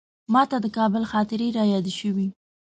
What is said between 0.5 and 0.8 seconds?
د